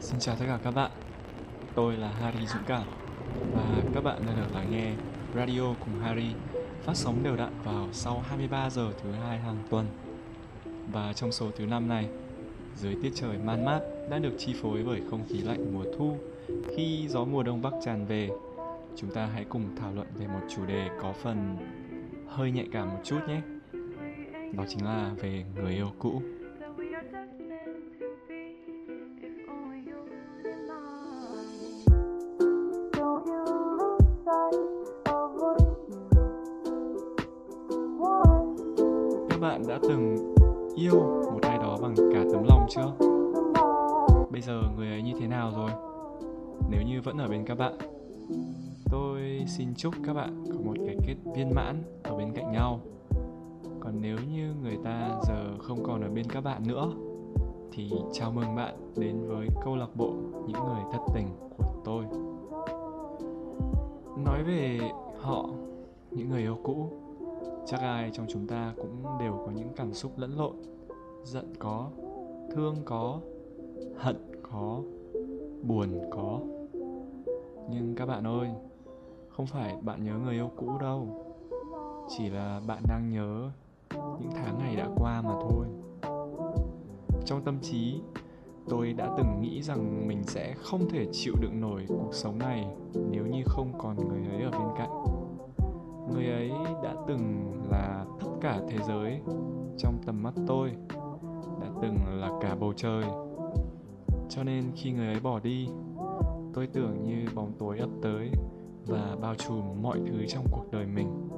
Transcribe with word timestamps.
Xin 0.00 0.20
chào 0.20 0.36
tất 0.36 0.44
cả 0.48 0.58
các 0.64 0.70
bạn. 0.70 0.90
Tôi 1.74 1.96
là 1.96 2.08
Harry 2.08 2.46
Dũng 2.46 2.62
Cảm 2.66 2.82
Và 3.54 3.82
các 3.94 4.04
bạn 4.04 4.22
đang 4.26 4.36
được 4.36 4.54
lắng 4.54 4.66
nghe 4.70 4.92
Radio 5.34 5.74
cùng 5.80 6.00
Harry 6.00 6.26
Phát 6.82 6.96
sóng 6.96 7.22
đều 7.22 7.36
đặn 7.36 7.52
vào 7.64 7.88
sau 7.92 8.22
23 8.28 8.70
giờ 8.70 8.92
thứ 9.02 9.12
hai 9.12 9.38
hàng 9.38 9.56
tuần. 9.70 9.86
Và 10.92 11.12
trong 11.12 11.32
số 11.32 11.50
thứ 11.56 11.66
năm 11.66 11.88
này, 11.88 12.08
Dưới 12.76 12.94
tiết 13.02 13.10
trời 13.14 13.38
man 13.38 13.64
mát 13.64 13.80
đã 14.10 14.18
được 14.18 14.32
chi 14.38 14.54
phối 14.62 14.82
bởi 14.86 15.00
không 15.10 15.24
khí 15.28 15.38
lạnh 15.38 15.74
mùa 15.74 15.84
thu 15.98 16.16
Khi 16.76 17.08
gió 17.08 17.24
mùa 17.24 17.42
đông 17.42 17.62
bắc 17.62 17.72
tràn 17.84 18.06
về, 18.06 18.28
Chúng 18.96 19.10
ta 19.10 19.26
hãy 19.26 19.44
cùng 19.48 19.76
thảo 19.76 19.92
luận 19.94 20.06
về 20.18 20.26
một 20.26 20.40
chủ 20.56 20.66
đề 20.66 20.88
có 21.02 21.12
phần 21.12 21.56
hơi 22.28 22.50
nhạy 22.50 22.66
cảm 22.72 22.88
một 22.88 23.00
chút 23.04 23.20
nhé. 23.28 23.40
Đó 24.52 24.64
chính 24.68 24.84
là 24.84 25.10
về 25.22 25.44
người 25.54 25.74
yêu 25.74 25.92
cũ. 25.98 26.22
Các 39.40 39.48
bạn 39.48 39.62
đã 39.68 39.78
từng 39.82 40.34
yêu 40.76 40.94
một 41.32 41.38
ai 41.42 41.58
đó 41.58 41.78
bằng 41.82 41.94
cả 42.12 42.24
tấm 42.32 42.44
lòng 42.48 42.66
chưa? 42.68 42.92
Bây 44.30 44.40
giờ 44.40 44.62
người 44.76 44.88
ấy 44.88 45.02
như 45.02 45.12
thế 45.20 45.26
nào 45.26 45.52
rồi? 45.56 45.70
Nếu 46.70 46.82
như 46.82 47.00
vẫn 47.04 47.18
ở 47.18 47.28
bên 47.28 47.44
các 47.44 47.58
bạn 47.58 47.78
Tôi 48.90 49.44
xin 49.46 49.74
chúc 49.76 49.94
các 50.06 50.12
bạn 50.12 50.44
có 50.46 50.60
một 50.64 50.74
cái 50.86 50.96
kết 51.06 51.14
viên 51.34 51.54
mãn 51.54 51.82
ở 52.02 52.16
bên 52.16 52.32
cạnh 52.32 52.52
nhau 52.52 52.80
Còn 53.80 54.00
nếu 54.00 54.16
như 54.32 54.54
người 54.62 54.76
ta 54.84 55.10
giờ 55.28 55.58
không 55.58 55.84
còn 55.84 56.02
ở 56.02 56.08
bên 56.08 56.24
các 56.28 56.40
bạn 56.40 56.62
nữa 56.68 56.92
Thì 57.72 57.90
chào 58.12 58.32
mừng 58.32 58.54
bạn 58.56 58.74
đến 58.96 59.28
với 59.28 59.48
câu 59.64 59.76
lạc 59.76 59.96
bộ 59.96 60.12
những 60.46 60.64
người 60.64 60.82
thất 60.92 61.00
tình 61.14 61.26
của 61.56 61.82
tôi 61.84 62.04
Nói 64.24 64.42
về 64.42 64.78
họ, 65.20 65.48
những 66.10 66.28
người 66.28 66.40
yêu 66.40 66.58
cũ 66.62 66.92
chắc 67.66 67.80
ai 67.80 68.10
trong 68.12 68.26
chúng 68.28 68.46
ta 68.46 68.74
cũng 68.76 69.04
đều 69.20 69.42
có 69.46 69.52
những 69.52 69.68
cảm 69.76 69.94
xúc 69.94 70.12
lẫn 70.16 70.36
lộn. 70.36 70.56
Giận 71.24 71.52
có, 71.58 71.90
thương 72.54 72.76
có, 72.84 73.20
hận 73.96 74.16
có, 74.52 74.80
buồn 75.62 75.88
có. 76.10 76.40
Nhưng 77.70 77.94
các 77.96 78.06
bạn 78.06 78.26
ơi, 78.26 78.48
không 79.28 79.46
phải 79.46 79.76
bạn 79.82 80.04
nhớ 80.04 80.12
người 80.24 80.34
yêu 80.34 80.50
cũ 80.56 80.78
đâu. 80.80 81.26
Chỉ 82.08 82.28
là 82.28 82.60
bạn 82.66 82.82
đang 82.88 83.10
nhớ 83.10 83.50
những 83.94 84.30
tháng 84.34 84.58
ngày 84.58 84.76
đã 84.76 84.88
qua 84.96 85.22
mà 85.22 85.34
thôi. 85.42 85.66
Trong 87.24 87.42
tâm 87.44 87.58
trí, 87.62 88.00
tôi 88.68 88.92
đã 88.92 89.14
từng 89.18 89.40
nghĩ 89.40 89.62
rằng 89.62 90.08
mình 90.08 90.22
sẽ 90.24 90.54
không 90.54 90.88
thể 90.88 91.06
chịu 91.12 91.34
đựng 91.40 91.60
nổi 91.60 91.84
cuộc 91.88 92.14
sống 92.14 92.38
này 92.38 92.66
nếu 93.10 93.26
như 93.26 93.42
không 93.46 93.72
còn 93.78 94.08
người 94.08 94.34
ấy 94.34 94.42
ở 94.42 94.50
bên 94.50 94.68
cạnh 94.78 95.19
người 96.12 96.26
ấy 96.26 96.50
đã 96.82 96.94
từng 97.08 97.52
là 97.70 98.04
tất 98.20 98.28
cả 98.40 98.60
thế 98.68 98.78
giới, 98.88 99.20
trong 99.78 99.98
tầm 100.06 100.22
mắt 100.22 100.34
tôi 100.46 100.70
đã 101.60 101.66
từng 101.82 101.96
là 102.20 102.30
cả 102.40 102.54
bầu 102.60 102.72
trời. 102.76 103.04
Cho 104.28 104.44
nên 104.44 104.64
khi 104.76 104.92
người 104.92 105.06
ấy 105.06 105.20
bỏ 105.20 105.40
đi, 105.40 105.68
tôi 106.54 106.66
tưởng 106.66 107.04
như 107.04 107.26
bóng 107.34 107.52
tối 107.58 107.78
ập 107.78 107.90
tới 108.02 108.30
và 108.86 109.16
bao 109.20 109.34
trùm 109.34 109.62
mọi 109.82 109.98
thứ 110.06 110.26
trong 110.28 110.44
cuộc 110.50 110.64
đời 110.72 110.86
mình. 110.86 111.28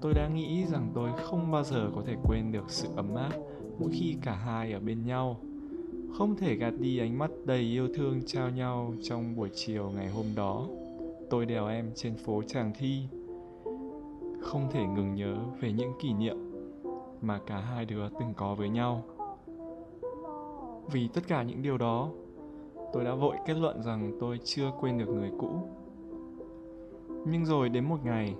Tôi 0.00 0.14
đã 0.14 0.28
nghĩ 0.28 0.64
rằng 0.64 0.90
tôi 0.94 1.10
không 1.16 1.50
bao 1.50 1.64
giờ 1.64 1.90
có 1.94 2.02
thể 2.06 2.14
quên 2.24 2.52
được 2.52 2.64
sự 2.70 2.88
ấm 2.96 3.14
áp 3.14 3.32
mỗi 3.78 3.90
khi 3.92 4.16
cả 4.22 4.34
hai 4.34 4.72
ở 4.72 4.80
bên 4.80 5.06
nhau. 5.06 5.36
Không 6.18 6.36
thể 6.36 6.54
gạt 6.54 6.74
đi 6.78 6.98
ánh 6.98 7.18
mắt 7.18 7.30
đầy 7.44 7.60
yêu 7.60 7.88
thương 7.94 8.20
trao 8.26 8.50
nhau 8.50 8.94
trong 9.02 9.36
buổi 9.36 9.48
chiều 9.54 9.90
ngày 9.94 10.08
hôm 10.08 10.26
đó. 10.36 10.66
Tôi 11.30 11.46
đèo 11.46 11.68
em 11.68 11.90
trên 11.94 12.16
phố 12.16 12.42
tràng 12.42 12.72
thi 12.78 13.02
không 14.44 14.70
thể 14.70 14.86
ngừng 14.86 15.14
nhớ 15.14 15.36
về 15.60 15.72
những 15.72 15.92
kỷ 16.00 16.12
niệm 16.12 16.36
mà 17.22 17.40
cả 17.46 17.58
hai 17.58 17.84
đứa 17.84 18.08
từng 18.08 18.34
có 18.36 18.54
với 18.54 18.68
nhau. 18.68 19.04
Vì 20.92 21.08
tất 21.08 21.20
cả 21.28 21.42
những 21.42 21.62
điều 21.62 21.78
đó, 21.78 22.10
tôi 22.92 23.04
đã 23.04 23.14
vội 23.14 23.36
kết 23.46 23.54
luận 23.54 23.82
rằng 23.82 24.16
tôi 24.20 24.40
chưa 24.44 24.72
quên 24.80 24.98
được 24.98 25.08
người 25.08 25.30
cũ. 25.38 25.68
Nhưng 27.26 27.44
rồi 27.44 27.68
đến 27.68 27.84
một 27.84 28.04
ngày, 28.04 28.34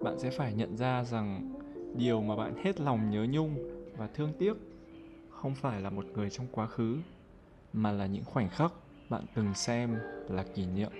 bạn 0.00 0.18
sẽ 0.18 0.30
phải 0.30 0.54
nhận 0.54 0.76
ra 0.76 1.04
rằng 1.04 1.54
điều 1.94 2.22
mà 2.22 2.36
bạn 2.36 2.54
hết 2.64 2.80
lòng 2.80 3.10
nhớ 3.10 3.26
nhung 3.30 3.56
và 3.96 4.06
thương 4.14 4.32
tiếc 4.38 4.54
không 5.28 5.54
phải 5.54 5.80
là 5.80 5.90
một 5.90 6.04
người 6.14 6.30
trong 6.30 6.46
quá 6.52 6.66
khứ, 6.66 6.96
mà 7.72 7.92
là 7.92 8.06
những 8.06 8.24
khoảnh 8.24 8.48
khắc 8.48 8.72
bạn 9.10 9.22
từng 9.34 9.54
xem 9.54 9.98
là 10.28 10.44
kỷ 10.54 10.66
niệm. 10.66 10.90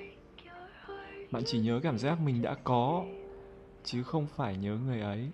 Bạn 1.31 1.43
chỉ 1.47 1.61
nhớ 1.61 1.81
cảm 1.83 1.99
giác 1.99 2.21
mình 2.21 2.43
đã 2.43 2.57
có 2.65 3.05
chứ 3.85 4.03
không 4.03 4.27
phải 4.37 4.57
nhớ 4.57 4.79
người 4.87 5.01
ấy. 5.01 5.29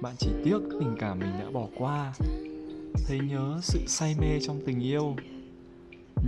Bạn 0.00 0.14
chỉ 0.18 0.30
tiếc 0.44 0.58
tình 0.80 0.96
cảm 0.98 1.18
mình 1.18 1.32
đã 1.40 1.50
bỏ 1.50 1.66
qua, 1.76 2.12
thấy 3.08 3.18
nhớ 3.18 3.58
sự 3.62 3.78
say 3.86 4.14
mê 4.20 4.40
trong 4.40 4.60
tình 4.66 4.80
yêu, 4.80 5.16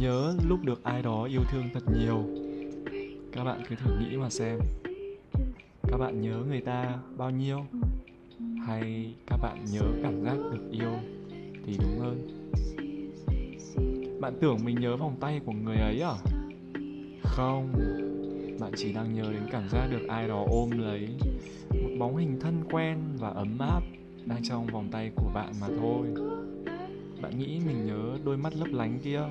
nhớ 0.00 0.36
lúc 0.48 0.64
được 0.64 0.84
ai 0.84 1.02
đó 1.02 1.24
yêu 1.24 1.42
thương 1.50 1.64
thật 1.74 1.82
nhiều. 1.94 2.24
Các 3.32 3.44
bạn 3.44 3.62
cứ 3.68 3.76
thử 3.76 3.98
nghĩ 3.98 4.16
mà 4.16 4.30
xem, 4.30 4.58
các 5.82 5.98
bạn 5.98 6.20
nhớ 6.20 6.42
người 6.48 6.60
ta 6.60 6.98
bao 7.16 7.30
nhiêu? 7.30 7.66
Hay 8.66 9.14
các 9.26 9.36
bạn 9.42 9.64
nhớ 9.72 9.82
cảm 10.02 10.24
giác 10.24 10.36
được 10.52 10.70
yêu 10.70 10.92
thì 11.64 11.78
đúng 11.82 11.98
hơn? 11.98 12.28
Bạn 14.20 14.34
tưởng 14.40 14.58
mình 14.64 14.80
nhớ 14.80 14.96
vòng 14.96 15.16
tay 15.20 15.40
của 15.46 15.52
người 15.52 15.76
ấy 15.76 16.00
à? 16.00 16.14
Không 17.22 17.72
bạn 18.60 18.72
chỉ 18.76 18.92
đang 18.92 19.14
nhớ 19.14 19.32
đến 19.32 19.42
cảm 19.52 19.68
giác 19.68 19.88
được 19.90 20.06
ai 20.08 20.28
đó 20.28 20.44
ôm 20.50 20.70
lấy 20.70 21.08
một 21.82 21.90
bóng 21.98 22.16
hình 22.16 22.40
thân 22.40 22.64
quen 22.70 22.98
và 23.18 23.28
ấm 23.28 23.58
áp 23.58 23.82
đang 24.24 24.42
trong 24.42 24.66
vòng 24.66 24.88
tay 24.92 25.10
của 25.16 25.30
bạn 25.34 25.52
mà 25.60 25.68
thôi. 25.80 26.06
Bạn 27.22 27.38
nghĩ 27.38 27.60
mình 27.66 27.86
nhớ 27.86 28.18
đôi 28.24 28.36
mắt 28.36 28.54
lấp 28.54 28.68
lánh 28.72 28.98
kia? 29.04 29.22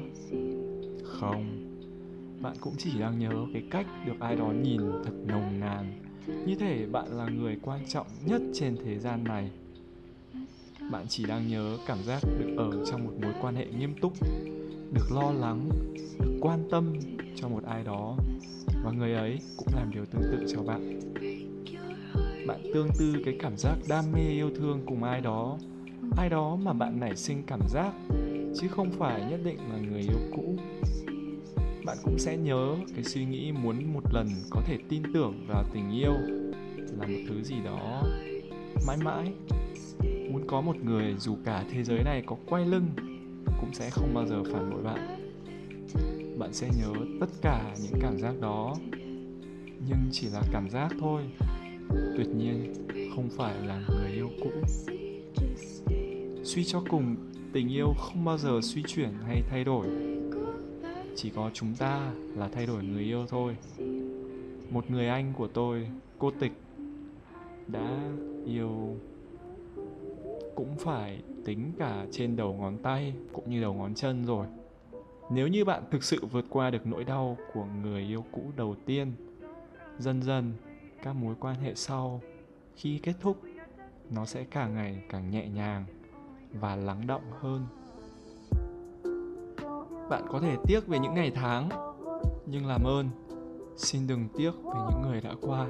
Không. 1.03 1.71
Bạn 2.41 2.55
cũng 2.61 2.73
chỉ 2.77 2.99
đang 2.99 3.19
nhớ 3.19 3.45
cái 3.53 3.63
cách 3.71 3.87
được 4.05 4.19
ai 4.19 4.35
đó 4.35 4.53
nhìn 4.63 4.81
thật 5.03 5.13
nồng 5.25 5.59
nàn. 5.59 6.01
Như 6.45 6.55
thể 6.55 6.85
bạn 6.91 7.07
là 7.17 7.29
người 7.29 7.57
quan 7.61 7.79
trọng 7.87 8.07
nhất 8.25 8.41
trên 8.53 8.77
thế 8.85 8.99
gian 8.99 9.23
này. 9.23 9.49
Bạn 10.91 11.05
chỉ 11.09 11.25
đang 11.25 11.47
nhớ 11.47 11.77
cảm 11.87 12.03
giác 12.03 12.19
được 12.39 12.55
ở 12.57 12.85
trong 12.91 13.05
một 13.05 13.13
mối 13.21 13.33
quan 13.41 13.55
hệ 13.55 13.65
nghiêm 13.65 13.93
túc 14.01 14.13
được 14.95 15.11
lo 15.11 15.31
lắng, 15.31 15.69
được 16.19 16.38
quan 16.41 16.67
tâm 16.72 16.94
cho 17.35 17.47
một 17.47 17.63
ai 17.63 17.83
đó. 17.83 18.17
Và 18.83 18.91
người 18.91 19.13
ấy 19.13 19.39
cũng 19.57 19.67
làm 19.75 19.91
điều 19.91 20.06
tương 20.06 20.22
tự 20.22 20.45
cho 20.56 20.63
bạn. 20.63 21.00
Bạn 22.47 22.61
tương 22.73 22.88
tư 23.00 23.16
cái 23.25 23.38
cảm 23.39 23.57
giác 23.57 23.75
đam 23.88 24.05
mê 24.13 24.22
yêu 24.29 24.50
thương 24.55 24.81
cùng 24.85 25.03
ai 25.03 25.22
đó. 25.22 25.57
Ai 26.17 26.29
đó 26.29 26.55
mà 26.55 26.73
bạn 26.73 27.00
nảy 27.00 27.16
sinh 27.16 27.44
cảm 27.47 27.59
giác, 27.69 27.94
chứ 28.61 28.67
không 28.67 28.91
phải 28.91 29.22
nhất 29.29 29.39
định 29.44 29.57
là 29.69 29.78
người 29.78 30.01
yêu 30.01 30.19
cũ. 30.35 30.55
Bạn 31.85 31.97
cũng 32.03 32.19
sẽ 32.19 32.38
nhớ 32.38 32.75
cái 32.95 33.03
suy 33.03 33.25
nghĩ 33.25 33.51
muốn 33.51 33.94
một 33.94 34.13
lần 34.13 34.28
có 34.50 34.61
thể 34.66 34.78
tin 34.89 35.03
tưởng 35.13 35.45
vào 35.47 35.63
tình 35.73 35.91
yêu 35.91 36.13
là 37.00 37.07
một 37.07 37.19
thứ 37.29 37.44
gì 37.44 37.55
đó. 37.66 38.03
Mãi 38.88 38.97
mãi, 38.97 39.34
muốn 40.31 40.47
có 40.47 40.61
một 40.61 40.75
người 40.84 41.16
dù 41.17 41.38
cả 41.45 41.66
thế 41.72 41.84
giới 41.84 42.03
này 42.03 42.23
có 42.25 42.35
quay 42.45 42.66
lưng 42.66 42.85
cũng 43.61 43.73
sẽ 43.73 43.89
không 43.89 44.13
bao 44.13 44.25
giờ 44.25 44.43
phản 44.43 44.69
bội 44.69 44.83
bạn. 44.83 45.21
Bạn 46.39 46.53
sẽ 46.53 46.69
nhớ 46.79 46.93
tất 47.19 47.29
cả 47.41 47.75
những 47.83 48.01
cảm 48.01 48.19
giác 48.19 48.33
đó, 48.41 48.75
nhưng 49.88 50.09
chỉ 50.11 50.27
là 50.33 50.41
cảm 50.51 50.69
giác 50.69 50.91
thôi. 50.99 51.21
Tuyệt 52.17 52.27
nhiên, 52.27 52.73
không 53.16 53.29
phải 53.38 53.55
là 53.67 53.81
người 53.89 54.11
yêu 54.11 54.29
cũ. 54.43 54.51
Suy 56.43 56.63
cho 56.63 56.83
cùng, 56.89 57.16
tình 57.53 57.73
yêu 57.73 57.93
không 57.97 58.25
bao 58.25 58.38
giờ 58.38 58.59
suy 58.63 58.83
chuyển 58.88 59.09
hay 59.27 59.43
thay 59.49 59.63
đổi. 59.63 59.87
Chỉ 61.16 61.29
có 61.29 61.49
chúng 61.53 61.75
ta 61.75 62.13
là 62.35 62.47
thay 62.47 62.66
đổi 62.66 62.84
người 62.84 63.03
yêu 63.03 63.25
thôi. 63.29 63.55
Một 64.69 64.91
người 64.91 65.07
anh 65.07 65.34
của 65.37 65.47
tôi, 65.47 65.87
cô 66.19 66.31
tịch, 66.40 66.52
đã 67.67 68.11
yêu 68.46 68.97
cũng 70.55 70.75
phải 70.78 71.22
tính 71.46 71.72
cả 71.78 72.05
trên 72.11 72.35
đầu 72.35 72.53
ngón 72.53 72.78
tay 72.78 73.13
cũng 73.34 73.49
như 73.49 73.61
đầu 73.61 73.73
ngón 73.73 73.96
chân 73.96 74.25
rồi. 74.25 74.47
Nếu 75.29 75.47
như 75.47 75.66
bạn 75.66 75.84
thực 75.91 76.03
sự 76.03 76.25
vượt 76.31 76.46
qua 76.49 76.69
được 76.69 76.85
nỗi 76.87 77.03
đau 77.03 77.37
của 77.53 77.66
người 77.84 78.02
yêu 78.02 78.23
cũ 78.31 78.41
đầu 78.55 78.75
tiên, 78.85 79.11
dần 79.99 80.22
dần 80.22 80.53
các 81.03 81.13
mối 81.13 81.35
quan 81.40 81.55
hệ 81.55 81.75
sau 81.75 82.22
khi 82.75 82.99
kết 83.03 83.13
thúc, 83.22 83.37
nó 84.09 84.25
sẽ 84.25 84.43
càng 84.52 84.75
ngày 84.75 85.03
càng 85.09 85.31
nhẹ 85.31 85.47
nhàng 85.47 85.85
và 86.53 86.75
lắng 86.75 87.07
động 87.07 87.23
hơn. 87.40 87.66
Bạn 90.09 90.23
có 90.29 90.40
thể 90.40 90.55
tiếc 90.67 90.87
về 90.87 90.99
những 90.99 91.13
ngày 91.13 91.31
tháng, 91.35 91.69
nhưng 92.46 92.66
làm 92.66 92.84
ơn, 92.84 93.09
xin 93.78 94.07
đừng 94.07 94.28
tiếc 94.37 94.52
về 94.52 94.79
những 94.90 95.02
người 95.02 95.22
đã 95.22 95.34
qua. 95.41 95.67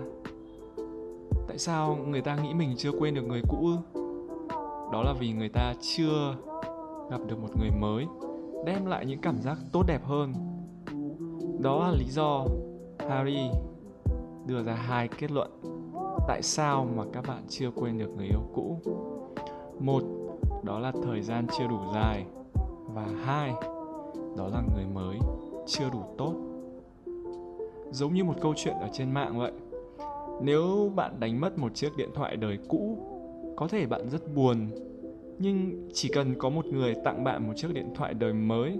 Tại 1.47 1.57
sao 1.57 1.95
người 1.95 2.21
ta 2.21 2.35
nghĩ 2.35 2.53
mình 2.53 2.75
chưa 2.77 2.91
quên 2.99 3.13
được 3.15 3.23
người 3.27 3.41
cũ 3.49 3.69
đó 4.91 5.03
là 5.03 5.13
vì 5.19 5.33
người 5.33 5.49
ta 5.49 5.73
chưa 5.81 6.35
gặp 7.11 7.21
được 7.27 7.39
một 7.39 7.57
người 7.59 7.71
mới, 7.79 8.05
đem 8.65 8.85
lại 8.85 9.05
những 9.05 9.21
cảm 9.21 9.41
giác 9.41 9.57
tốt 9.71 9.83
đẹp 9.87 10.01
hơn. 10.03 10.33
Đó 11.59 11.87
là 11.87 11.91
lý 11.99 12.05
do 12.09 12.45
harry 13.09 13.49
đưa 14.47 14.63
ra 14.63 14.73
hai 14.73 15.07
kết 15.07 15.31
luận 15.31 15.51
tại 16.27 16.41
sao 16.41 16.87
mà 16.95 17.03
các 17.13 17.25
bạn 17.27 17.43
chưa 17.49 17.71
quên 17.75 17.97
được 17.97 18.09
người 18.17 18.27
yêu 18.27 18.41
cũ. 18.53 18.79
Một, 19.79 20.03
đó 20.63 20.79
là 20.79 20.91
thời 21.03 21.21
gian 21.21 21.47
chưa 21.57 21.67
đủ 21.67 21.77
dài. 21.93 22.25
Và 22.93 23.07
hai, 23.23 23.53
đó 24.37 24.47
là 24.47 24.63
người 24.75 24.85
mới 24.93 25.17
chưa 25.67 25.89
đủ 25.89 26.01
tốt. 26.17 26.33
Giống 27.91 28.13
như 28.13 28.23
một 28.23 28.35
câu 28.41 28.53
chuyện 28.55 28.75
ở 28.81 28.89
trên 28.93 29.11
mạng 29.11 29.39
vậy, 29.39 29.51
nếu 30.41 30.91
bạn 30.95 31.19
đánh 31.19 31.41
mất 31.41 31.57
một 31.57 31.75
chiếc 31.75 31.97
điện 31.97 32.09
thoại 32.15 32.35
đời 32.35 32.59
cũ 32.67 32.97
có 33.55 33.67
thể 33.67 33.85
bạn 33.85 34.09
rất 34.09 34.35
buồn, 34.35 34.69
nhưng 35.39 35.87
chỉ 35.93 36.09
cần 36.09 36.35
có 36.37 36.49
một 36.49 36.65
người 36.65 36.95
tặng 37.03 37.23
bạn 37.23 37.47
một 37.47 37.53
chiếc 37.55 37.73
điện 37.73 37.93
thoại 37.95 38.13
đời 38.13 38.33
mới, 38.33 38.79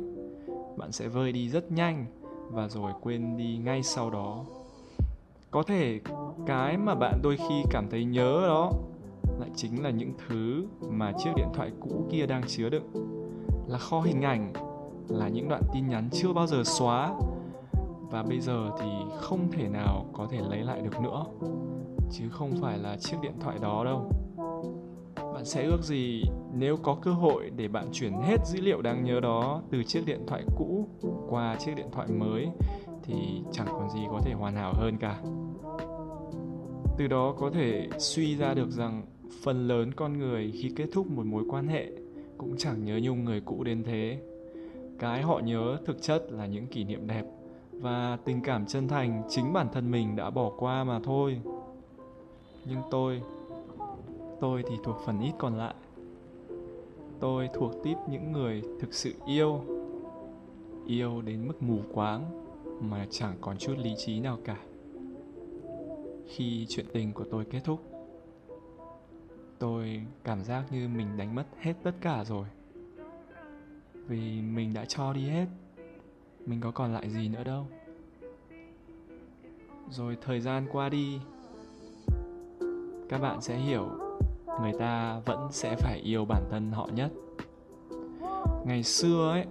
bạn 0.77 0.92
sẽ 0.92 1.07
vơi 1.07 1.31
đi 1.31 1.50
rất 1.50 1.72
nhanh 1.72 2.06
và 2.51 2.68
rồi 2.68 2.92
quên 3.01 3.38
đi 3.38 3.57
ngay 3.57 3.83
sau 3.83 4.10
đó. 4.10 4.45
Có 5.51 5.63
thể 5.63 6.00
cái 6.45 6.77
mà 6.77 6.95
bạn 6.95 7.19
đôi 7.24 7.38
khi 7.38 7.63
cảm 7.69 7.89
thấy 7.89 8.06
nhớ 8.06 8.42
đó 8.48 8.72
lại 9.39 9.50
chính 9.56 9.83
là 9.83 9.89
những 9.89 10.13
thứ 10.27 10.66
mà 10.89 11.13
chiếc 11.18 11.30
điện 11.36 11.48
thoại 11.54 11.71
cũ 11.80 12.07
kia 12.12 12.25
đang 12.25 12.44
chứa 12.48 12.69
đựng. 12.69 12.92
Là 13.68 13.78
kho 13.78 14.01
hình 14.01 14.21
ảnh, 14.21 14.54
là 15.07 15.28
những 15.30 15.50
đoạn 15.50 15.62
tin 15.74 15.88
nhắn 15.88 16.10
chưa 16.12 16.33
bao 16.33 16.48
giờ 16.48 16.63
xóa. 16.63 17.16
Và 18.12 18.24
bây 18.24 18.39
giờ 18.39 18.71
thì 18.80 18.88
không 19.18 19.51
thể 19.51 19.68
nào 19.68 20.06
có 20.13 20.28
thể 20.31 20.39
lấy 20.50 20.60
lại 20.60 20.81
được 20.81 21.01
nữa, 21.01 21.25
chứ 22.12 22.24
không 22.30 22.51
phải 22.62 22.78
là 22.78 22.98
chiếc 22.98 23.18
điện 23.21 23.33
thoại 23.39 23.57
đó 23.62 23.83
đâu 23.83 24.10
bạn 25.36 25.46
sẽ 25.46 25.64
ước 25.64 25.84
gì 25.84 26.24
nếu 26.54 26.78
có 26.78 26.98
cơ 27.02 27.12
hội 27.12 27.52
để 27.56 27.68
bạn 27.68 27.88
chuyển 27.92 28.14
hết 28.14 28.38
dữ 28.46 28.62
liệu 28.62 28.82
đáng 28.82 29.04
nhớ 29.04 29.20
đó 29.20 29.62
từ 29.72 29.84
chiếc 29.84 30.06
điện 30.06 30.20
thoại 30.28 30.44
cũ 30.58 30.88
qua 31.30 31.56
chiếc 31.56 31.76
điện 31.76 31.88
thoại 31.92 32.08
mới 32.08 32.48
thì 33.04 33.14
chẳng 33.52 33.68
còn 33.72 33.90
gì 33.90 34.00
có 34.10 34.20
thể 34.26 34.34
hoàn 34.34 34.56
hảo 34.56 34.74
hơn 34.74 34.98
cả. 34.98 35.22
Từ 36.98 37.08
đó 37.08 37.36
có 37.40 37.50
thể 37.50 37.88
suy 38.00 38.36
ra 38.36 38.54
được 38.54 38.72
rằng 38.72 39.06
phần 39.44 39.68
lớn 39.68 39.92
con 39.96 40.18
người 40.18 40.52
khi 40.62 40.72
kết 40.76 40.86
thúc 40.94 41.08
một 41.12 41.26
mối 41.26 41.44
quan 41.50 41.68
hệ 41.68 41.92
cũng 42.38 42.58
chẳng 42.58 42.86
nhớ 42.86 43.00
nhung 43.04 43.26
người 43.26 43.42
cũ 43.42 43.64
đến 43.64 43.84
thế. 43.84 44.20
Cái 45.00 45.22
họ 45.22 45.40
nhớ 45.40 45.78
thực 45.86 46.02
chất 46.02 46.31
là 46.31 46.46
những 46.46 46.68
kỷ 46.68 46.84
niệm 46.84 47.08
đẹp 47.08 47.26
và 47.72 48.18
tình 48.26 48.42
cảm 48.42 48.66
chân 48.66 48.88
thành 48.88 49.24
chính 49.30 49.54
bản 49.54 49.68
thân 49.74 49.92
mình 49.92 50.16
đã 50.16 50.30
bỏ 50.30 50.52
qua 50.58 50.84
mà 50.84 51.00
thôi. 51.04 51.42
Nhưng 52.66 52.81
tôi 52.92 53.22
tôi 54.40 54.64
thì 54.68 54.76
thuộc 54.84 54.98
phần 55.06 55.20
ít 55.20 55.34
còn 55.40 55.58
lại. 55.58 55.76
Tôi 57.20 57.50
thuộc 57.54 57.72
tiếp 57.84 57.96
những 58.10 58.32
người 58.32 58.64
thực 58.80 58.94
sự 58.94 59.14
yêu. 59.26 59.62
Yêu 60.86 61.22
đến 61.22 61.48
mức 61.48 61.64
mù 61.64 61.80
quáng 61.94 62.46
mà 62.82 63.08
chẳng 63.10 63.36
còn 63.42 63.58
chút 63.58 63.74
lý 63.78 63.94
trí 63.98 64.20
nào 64.20 64.38
cả. 64.46 64.58
Khi 66.28 66.66
chuyện 66.70 66.86
tình 66.94 67.14
của 67.14 67.26
tôi 67.32 67.46
kết 67.46 67.62
thúc, 67.64 67.80
tôi 69.60 70.02
cảm 70.24 70.44
giác 70.44 70.64
như 70.72 70.88
mình 70.88 71.18
đánh 71.18 71.36
mất 71.36 71.46
hết 71.60 71.74
tất 71.84 71.96
cả 72.02 72.24
rồi. 72.24 72.48
Vì 74.08 74.42
mình 74.42 74.74
đã 74.74 74.86
cho 74.86 75.14
đi 75.14 75.30
hết, 75.30 75.46
mình 76.46 76.62
có 76.62 76.72
còn 76.72 76.94
lại 76.94 77.10
gì 77.10 77.30
nữa 77.30 77.44
đâu. 77.44 77.68
Rồi 79.90 80.18
thời 80.22 80.42
gian 80.42 80.68
qua 80.72 80.90
đi, 80.90 81.20
các 83.10 83.22
bạn 83.22 83.42
sẽ 83.42 83.58
hiểu 83.58 84.05
người 84.62 84.74
ta 84.80 85.19
vẫn 85.25 85.48
sẽ 85.52 85.75
phải 85.75 86.00
yêu 86.00 86.25
bản 86.25 86.44
thân 86.52 86.72
họ 86.72 86.88
nhất. 86.94 87.12
Ngày 88.66 88.84
xưa 88.84 89.30
ấy, 89.31 89.46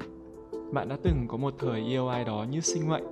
bạn 0.72 0.88
đã 0.88 0.96
từng 1.02 1.26
có 1.28 1.36
một 1.36 1.54
thời 1.58 1.80
yêu 1.80 2.08
ai 2.08 2.24
đó 2.24 2.46
như 2.50 2.60
sinh 2.60 2.88
mệnh, 2.88 3.04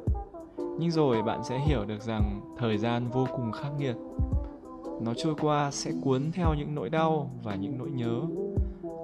nhưng 0.78 0.90
rồi 0.90 1.22
bạn 1.22 1.44
sẽ 1.44 1.58
hiểu 1.58 1.84
được 1.84 2.02
rằng 2.02 2.40
thời 2.58 2.78
gian 2.78 3.08
vô 3.08 3.26
cùng 3.36 3.52
khắc 3.52 3.72
nghiệt. 3.78 3.96
Nó 5.00 5.14
trôi 5.14 5.34
qua 5.40 5.70
sẽ 5.70 5.92
cuốn 6.04 6.30
theo 6.32 6.54
những 6.54 6.74
nỗi 6.74 6.90
đau 6.90 7.30
và 7.42 7.54
những 7.54 7.78
nỗi 7.78 7.90
nhớ. 7.90 8.20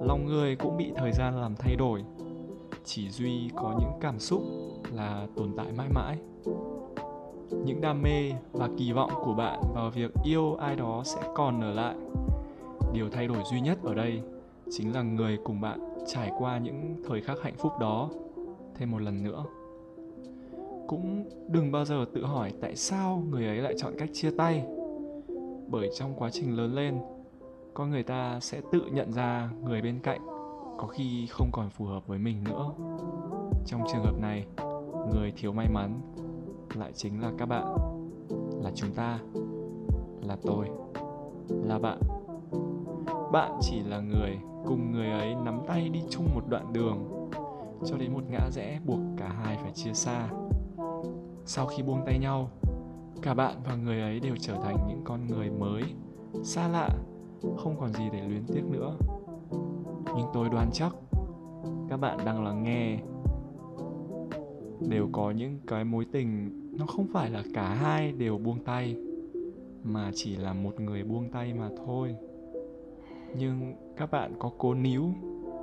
Lòng 0.01 0.25
người 0.25 0.55
cũng 0.55 0.77
bị 0.77 0.91
thời 0.95 1.11
gian 1.11 1.41
làm 1.41 1.55
thay 1.55 1.75
đổi, 1.75 2.03
chỉ 2.85 3.09
duy 3.09 3.49
có 3.55 3.75
những 3.79 3.91
cảm 4.01 4.19
xúc 4.19 4.41
là 4.91 5.27
tồn 5.35 5.53
tại 5.57 5.67
mãi 5.77 5.87
mãi. 5.89 6.17
Những 7.65 7.81
đam 7.81 8.01
mê 8.01 8.31
và 8.51 8.69
kỳ 8.77 8.91
vọng 8.91 9.11
của 9.25 9.33
bạn 9.33 9.59
vào 9.75 9.89
việc 9.89 10.11
yêu 10.23 10.55
ai 10.55 10.75
đó 10.75 11.01
sẽ 11.05 11.21
còn 11.35 11.61
ở 11.61 11.73
lại 11.73 11.95
điều 12.93 13.09
thay 13.09 13.27
đổi 13.27 13.43
duy 13.51 13.61
nhất 13.61 13.77
ở 13.83 13.93
đây 13.93 14.21
chính 14.71 14.93
là 14.93 15.01
người 15.01 15.37
cùng 15.43 15.61
bạn 15.61 15.79
trải 16.07 16.31
qua 16.37 16.57
những 16.57 16.95
thời 17.07 17.21
khắc 17.21 17.37
hạnh 17.41 17.55
phúc 17.57 17.71
đó. 17.79 18.09
Thêm 18.75 18.91
một 18.91 19.01
lần 19.01 19.23
nữa, 19.23 19.45
cũng 20.87 21.25
đừng 21.47 21.71
bao 21.71 21.85
giờ 21.85 22.05
tự 22.13 22.25
hỏi 22.25 22.53
tại 22.61 22.75
sao 22.75 23.23
người 23.29 23.47
ấy 23.47 23.57
lại 23.57 23.73
chọn 23.77 23.93
cách 23.97 24.09
chia 24.13 24.31
tay. 24.37 24.65
Bởi 25.67 25.89
trong 25.95 26.13
quá 26.15 26.29
trình 26.29 26.57
lớn 26.57 26.75
lên, 26.75 26.99
con 27.73 27.89
người 27.89 28.03
ta 28.03 28.39
sẽ 28.41 28.61
tự 28.71 28.81
nhận 28.91 29.13
ra 29.13 29.49
người 29.63 29.81
bên 29.81 29.99
cạnh 30.03 30.21
có 30.77 30.87
khi 30.87 31.27
không 31.29 31.49
còn 31.51 31.69
phù 31.69 31.85
hợp 31.85 32.07
với 32.07 32.19
mình 32.19 32.43
nữa. 32.43 32.71
Trong 33.65 33.81
trường 33.91 34.03
hợp 34.03 34.19
này, 34.21 34.45
người 35.13 35.33
thiếu 35.37 35.53
may 35.53 35.67
mắn 35.73 36.01
lại 36.75 36.91
chính 36.93 37.21
là 37.21 37.31
các 37.37 37.45
bạn, 37.45 37.75
là 38.63 38.71
chúng 38.75 38.91
ta, 38.91 39.19
là 40.27 40.37
tôi, 40.41 40.65
là 41.49 41.79
bạn 41.79 41.99
bạn 43.31 43.51
chỉ 43.61 43.79
là 43.79 43.99
người 43.99 44.37
cùng 44.65 44.91
người 44.91 45.09
ấy 45.11 45.35
nắm 45.35 45.59
tay 45.67 45.89
đi 45.89 46.03
chung 46.09 46.25
một 46.35 46.41
đoạn 46.49 46.73
đường. 46.73 47.29
Cho 47.85 47.97
đến 47.97 48.13
một 48.13 48.23
ngã 48.29 48.49
rẽ 48.51 48.79
buộc 48.85 48.99
cả 49.17 49.27
hai 49.43 49.57
phải 49.61 49.71
chia 49.71 49.93
xa. 49.93 50.29
Sau 51.45 51.65
khi 51.65 51.83
buông 51.83 52.01
tay 52.05 52.19
nhau, 52.19 52.49
cả 53.21 53.33
bạn 53.33 53.55
và 53.65 53.75
người 53.75 54.01
ấy 54.01 54.19
đều 54.19 54.35
trở 54.39 54.55
thành 54.63 54.77
những 54.87 55.01
con 55.03 55.27
người 55.27 55.49
mới, 55.49 55.83
xa 56.43 56.67
lạ, 56.67 56.89
không 57.57 57.75
còn 57.79 57.93
gì 57.93 58.03
để 58.13 58.21
luyến 58.27 58.43
tiếc 58.47 58.63
nữa. 58.71 58.97
Nhưng 60.05 60.27
tôi 60.33 60.49
đoán 60.49 60.69
chắc, 60.73 60.95
các 61.89 61.97
bạn 61.97 62.17
đang 62.25 62.43
lắng 62.43 62.63
nghe 62.63 62.99
đều 64.89 65.09
có 65.11 65.31
những 65.31 65.59
cái 65.67 65.83
mối 65.83 66.05
tình, 66.11 66.49
nó 66.77 66.85
không 66.85 67.07
phải 67.13 67.29
là 67.29 67.43
cả 67.53 67.73
hai 67.73 68.11
đều 68.11 68.37
buông 68.37 68.63
tay, 68.63 68.95
mà 69.83 70.11
chỉ 70.13 70.35
là 70.35 70.53
một 70.53 70.79
người 70.79 71.03
buông 71.03 71.31
tay 71.31 71.53
mà 71.53 71.69
thôi 71.85 72.15
nhưng 73.35 73.75
các 73.97 74.11
bạn 74.11 74.33
có 74.39 74.51
cố 74.57 74.73
níu 74.73 75.13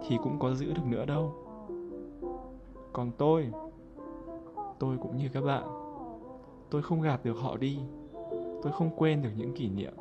thì 0.07 0.19
cũng 0.23 0.39
có 0.39 0.55
giữ 0.55 0.73
được 0.73 0.87
nữa 0.87 1.05
đâu. 1.07 1.35
Còn 2.93 3.11
tôi 3.19 3.53
tôi 4.79 4.97
cũng 5.03 5.17
như 5.17 5.29
các 5.33 5.41
bạn. 5.41 5.63
Tôi 6.71 6.83
không 6.83 7.03
gạt 7.03 7.25
được 7.25 7.37
họ 7.39 7.57
đi. 7.57 7.79
Tôi 8.63 8.73
không 8.73 8.91
quên 8.97 9.23
được 9.23 9.31
những 9.37 9.55
kỷ 9.55 9.69
niệm, 9.69 9.95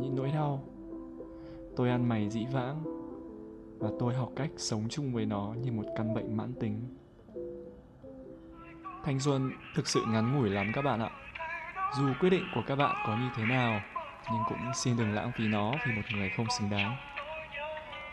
những 0.00 0.16
nỗi 0.16 0.28
đau. 0.28 0.62
Tôi 1.76 1.90
ăn 1.90 2.08
mày 2.08 2.28
dĩ 2.28 2.46
vãng 2.52 2.82
và 3.78 3.90
tôi 3.98 4.14
học 4.14 4.32
cách 4.36 4.50
sống 4.56 4.82
chung 4.88 5.12
với 5.12 5.26
nó 5.26 5.54
như 5.62 5.72
một 5.72 5.84
căn 5.96 6.14
bệnh 6.14 6.36
mãn 6.36 6.52
tính. 6.60 6.80
Thanh 9.04 9.20
xuân 9.20 9.50
thực 9.76 9.88
sự 9.88 10.00
ngắn 10.08 10.38
ngủi 10.38 10.50
lắm 10.50 10.72
các 10.74 10.82
bạn 10.82 11.00
ạ. 11.00 11.10
Dù 11.98 12.04
quyết 12.20 12.30
định 12.30 12.44
của 12.54 12.62
các 12.66 12.76
bạn 12.76 12.96
có 13.06 13.16
như 13.16 13.28
thế 13.36 13.44
nào 13.44 13.80
nhưng 14.32 14.42
cũng 14.48 14.74
xin 14.74 14.96
đừng 14.96 15.14
lãng 15.14 15.32
phí 15.32 15.48
nó 15.48 15.72
vì 15.86 15.92
một 15.92 16.02
người 16.12 16.30
không 16.36 16.46
xứng 16.58 16.70
đáng. 16.70 16.96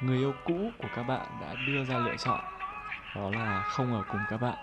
Người 0.02 0.18
yêu 0.18 0.34
cũ 0.46 0.72
của 0.78 0.88
các 0.96 1.04
bạn 1.04 1.26
đã 1.42 1.56
đưa 1.68 1.84
ra 1.84 1.98
lựa 1.98 2.16
chọn, 2.18 2.40
đó 3.16 3.30
là 3.30 3.62
không 3.62 3.94
ở 3.94 4.04
cùng 4.12 4.22
các 4.30 4.42
bạn. 4.42 4.58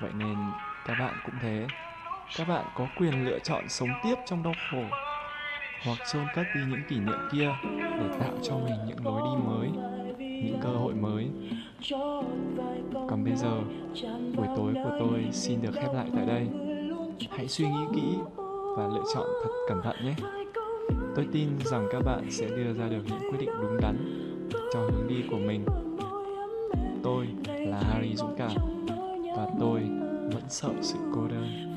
Vậy 0.00 0.10
nên 0.14 0.36
các 0.86 0.94
bạn 0.98 1.14
cũng 1.24 1.34
thế. 1.40 1.66
Các 2.36 2.48
bạn 2.48 2.64
có 2.74 2.86
quyền 2.96 3.24
lựa 3.24 3.38
chọn 3.38 3.68
sống 3.68 3.88
tiếp 4.02 4.14
trong 4.26 4.42
đau 4.42 4.54
khổ 4.70 4.82
hoặc 5.84 5.98
chôn 6.12 6.26
cất 6.34 6.46
đi 6.54 6.60
những 6.68 6.82
kỷ 6.88 6.98
niệm 6.98 7.28
kia 7.32 7.50
để 8.00 8.18
tạo 8.20 8.32
cho 8.42 8.54
mình 8.54 8.86
những 8.86 9.04
lối 9.04 9.22
đi 9.22 9.42
mới, 9.46 9.68
những 10.18 10.60
cơ 10.62 10.68
hội 10.68 10.94
mới. 10.94 11.30
Còn 13.08 13.24
bây 13.24 13.36
giờ, 13.36 13.60
buổi 14.36 14.46
tối 14.56 14.72
của 14.74 14.96
tôi 15.00 15.28
xin 15.32 15.62
được 15.62 15.72
khép 15.74 15.94
lại 15.94 16.06
tại 16.16 16.26
đây. 16.26 16.48
Hãy 17.36 17.48
suy 17.48 17.68
nghĩ 17.68 17.80
kỹ 17.94 18.18
và 18.76 18.86
lựa 18.86 19.02
chọn 19.14 19.26
thật 19.42 19.50
cẩn 19.68 19.82
thận 19.82 19.96
nhé. 20.04 20.14
Tôi 21.14 21.28
tin 21.32 21.48
rằng 21.64 21.88
các 21.92 22.02
bạn 22.04 22.30
sẽ 22.30 22.48
đưa 22.48 22.72
ra 22.72 22.88
được 22.88 23.02
những 23.06 23.30
quyết 23.30 23.38
định 23.40 23.50
đúng 23.62 23.80
đắn 23.80 23.96
cho 24.72 24.80
hướng 24.80 25.08
đi 25.08 25.24
của 25.30 25.38
mình. 25.38 25.64
Tôi 27.02 27.26
là 27.46 27.80
harry 27.82 28.16
dũng 28.16 28.34
cảm 28.38 28.50
và 29.36 29.48
tôi 29.60 29.80
vẫn 30.32 30.42
sợ 30.48 30.70
sự 30.80 30.98
cô 31.14 31.26
đơn. 31.28 31.74